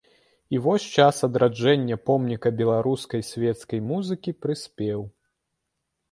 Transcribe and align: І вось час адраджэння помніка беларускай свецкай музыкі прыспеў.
І 0.55 0.59
вось 0.67 0.85
час 0.99 1.17
адраджэння 1.27 1.97
помніка 2.09 2.51
беларускай 2.61 3.21
свецкай 3.31 3.79
музыкі 3.91 4.33
прыспеў. 4.47 5.05